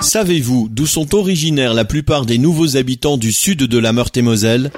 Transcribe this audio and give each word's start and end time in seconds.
Savez-vous 0.00 0.68
d'où 0.70 0.86
sont 0.86 1.14
originaires 1.14 1.74
la 1.74 1.84
plupart 1.84 2.24
des 2.24 2.38
nouveaux 2.38 2.76
habitants 2.76 3.16
du 3.16 3.32
sud 3.32 3.64
de 3.64 3.78
la 3.78 3.92
Meurthe-et-Moselle? 3.92 4.70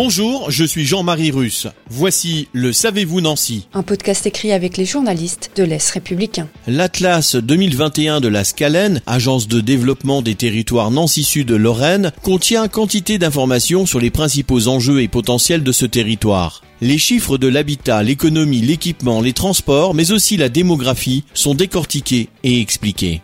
Bonjour, 0.00 0.48
je 0.48 0.62
suis 0.62 0.84
Jean-Marie 0.84 1.32
Russe. 1.32 1.66
Voici 1.90 2.46
le 2.52 2.72
Savez-vous 2.72 3.20
Nancy 3.20 3.66
Un 3.74 3.82
podcast 3.82 4.26
écrit 4.26 4.52
avec 4.52 4.76
les 4.76 4.84
journalistes 4.84 5.50
de 5.56 5.64
l'Est 5.64 5.90
républicain. 5.90 6.46
L'Atlas 6.68 7.34
2021 7.34 8.20
de 8.20 8.28
la 8.28 8.44
Scalen, 8.44 9.02
agence 9.08 9.48
de 9.48 9.60
développement 9.60 10.22
des 10.22 10.36
territoires 10.36 10.92
Nancy-Sud-Lorraine, 10.92 12.12
contient 12.22 12.68
quantité 12.68 13.18
d'informations 13.18 13.86
sur 13.86 13.98
les 13.98 14.12
principaux 14.12 14.68
enjeux 14.68 15.02
et 15.02 15.08
potentiels 15.08 15.64
de 15.64 15.72
ce 15.72 15.84
territoire. 15.84 16.62
Les 16.80 16.98
chiffres 16.98 17.36
de 17.36 17.48
l'habitat, 17.48 18.04
l'économie, 18.04 18.60
l'équipement, 18.60 19.20
les 19.20 19.32
transports, 19.32 19.94
mais 19.94 20.12
aussi 20.12 20.36
la 20.36 20.48
démographie 20.48 21.24
sont 21.34 21.56
décortiqués 21.56 22.28
et 22.44 22.60
expliqués. 22.60 23.20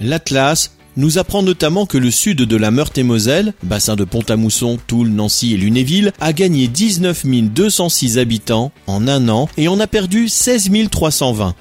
L'Atlas 0.00 0.72
nous 0.98 1.16
apprend 1.16 1.42
notamment 1.42 1.86
que 1.86 1.96
le 1.96 2.10
sud 2.10 2.42
de 2.42 2.56
la 2.56 2.70
Meurthe-et-Moselle, 2.70 3.54
bassin 3.62 3.96
de 3.96 4.04
Pont-à-Mousson, 4.04 4.78
Toul, 4.86 5.08
Nancy 5.08 5.54
et 5.54 5.56
Lunéville, 5.56 6.12
a 6.20 6.32
gagné 6.32 6.66
19 6.66 7.24
206 7.26 8.18
habitants 8.18 8.72
en 8.86 9.06
un 9.08 9.28
an 9.28 9.48
et 9.56 9.68
en 9.68 9.78
a 9.80 9.86
perdu 9.86 10.28
16 10.28 10.70
320. 10.90 11.54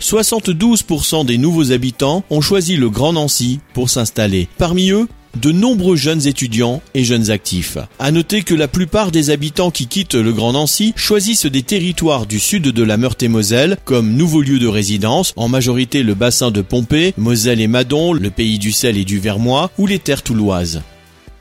72% 0.00 1.26
des 1.26 1.38
nouveaux 1.38 1.70
habitants 1.72 2.24
ont 2.30 2.40
choisi 2.40 2.76
le 2.76 2.88
Grand 2.88 3.12
Nancy 3.12 3.60
pour 3.74 3.90
s'installer. 3.90 4.48
Parmi 4.56 4.90
eux, 4.90 5.06
de 5.36 5.52
nombreux 5.52 5.96
jeunes 5.96 6.26
étudiants 6.26 6.82
et 6.94 7.04
jeunes 7.04 7.30
actifs. 7.30 7.78
À 7.98 8.10
noter 8.10 8.42
que 8.42 8.54
la 8.54 8.68
plupart 8.68 9.10
des 9.10 9.30
habitants 9.30 9.70
qui 9.70 9.86
quittent 9.86 10.14
le 10.14 10.32
Grand 10.32 10.52
Nancy 10.52 10.92
choisissent 10.96 11.46
des 11.46 11.62
territoires 11.62 12.26
du 12.26 12.38
sud 12.38 12.62
de 12.64 12.82
la 12.82 12.96
Meurthe-et-Moselle 12.96 13.76
comme 13.84 14.14
nouveau 14.14 14.42
lieu 14.42 14.58
de 14.58 14.66
résidence, 14.66 15.32
en 15.36 15.48
majorité 15.48 16.02
le 16.02 16.14
bassin 16.14 16.50
de 16.50 16.62
Pompée, 16.62 17.14
Moselle 17.16 17.60
et 17.60 17.68
Madon, 17.68 18.12
le 18.12 18.30
pays 18.30 18.58
du 18.58 18.72
sel 18.72 18.98
et 18.98 19.04
du 19.04 19.18
Vermois 19.18 19.70
ou 19.78 19.86
les 19.86 19.98
terres 19.98 20.22
touloises. 20.22 20.82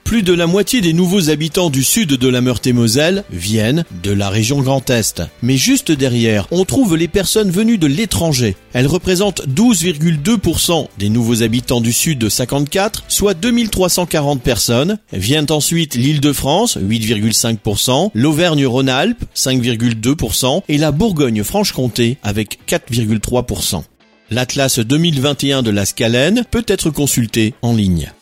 Plus 0.07 0.23
de 0.23 0.31
la 0.31 0.47
moitié 0.47 0.79
des 0.79 0.93
nouveaux 0.93 1.29
habitants 1.31 1.69
du 1.69 1.83
sud 1.83 2.13
de 2.13 2.27
la 2.29 2.39
Meurthe-et-Moselle 2.39 3.25
viennent 3.29 3.83
de 4.03 4.11
la 4.11 4.29
région 4.29 4.61
Grand 4.61 4.89
Est. 4.89 5.21
Mais 5.41 5.57
juste 5.57 5.91
derrière, 5.91 6.47
on 6.51 6.63
trouve 6.63 6.95
les 6.95 7.09
personnes 7.09 7.51
venues 7.51 7.77
de 7.77 7.87
l'étranger. 7.87 8.55
Elles 8.71 8.87
représentent 8.87 9.45
12,2% 9.49 10.87
des 10.97 11.09
nouveaux 11.09 11.43
habitants 11.43 11.81
du 11.81 11.91
sud 11.91 12.19
de 12.19 12.29
54, 12.29 13.03
soit 13.09 13.33
2340 13.33 14.41
personnes. 14.41 14.97
Viennent 15.11 15.47
ensuite 15.49 15.95
l'Île-de-France, 15.95 16.77
8,5%, 16.77 18.11
l'Auvergne-Rhône-Alpes, 18.13 19.25
5,2% 19.35 20.61
et 20.69 20.77
la 20.77 20.93
Bourgogne-Franche-Comté 20.93 22.17
avec 22.23 22.59
4,3%. 22.65 23.83
L'Atlas 24.31 24.79
2021 24.79 25.63
de 25.63 25.69
la 25.69 25.83
Scalène 25.83 26.45
peut 26.49 26.65
être 26.65 26.91
consulté 26.91 27.55
en 27.61 27.73
ligne. 27.73 28.13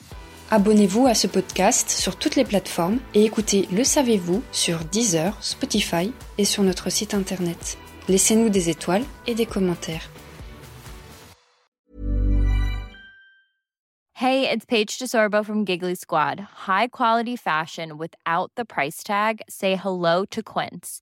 Abonnez-vous 0.51 1.07
à 1.07 1.15
ce 1.15 1.25
podcast 1.25 1.89
sur 1.89 2.17
toutes 2.17 2.35
les 2.35 2.43
plateformes 2.43 2.99
et 3.15 3.25
écoutez 3.25 3.67
Le 3.71 3.83
Savez-vous 3.83 4.43
sur 4.51 4.85
Deezer, 4.85 5.35
Spotify 5.41 6.13
et 6.37 6.45
sur 6.45 6.61
notre 6.61 6.91
site 6.91 7.15
internet. 7.15 7.79
Laissez-nous 8.07 8.49
des 8.49 8.69
étoiles 8.69 9.03
et 9.25 9.33
des 9.33 9.47
commentaires. 9.47 10.07
Hey, 14.13 14.47
it's 14.47 14.65
Paige 14.65 14.99
DeSorbo 14.99 15.43
from 15.43 15.65
Giggly 15.65 15.95
Squad. 15.95 16.39
High 16.67 16.87
quality 16.89 17.35
fashion 17.35 17.97
without 17.97 18.51
the 18.55 18.65
price 18.65 19.03
tag? 19.03 19.41
Say 19.49 19.75
hello 19.75 20.25
to 20.29 20.43
Quince. 20.43 21.01